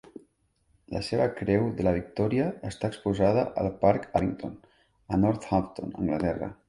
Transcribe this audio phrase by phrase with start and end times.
[0.93, 4.57] La seva Creu de la Victòria està exposada al parc Abington,
[5.17, 6.51] a Northampton, Anglaterra.